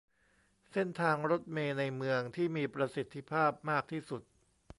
[0.71, 4.21] เส้นทางรถเมล์ในเมืองที่มีประสิทธิภาพมากที่สุด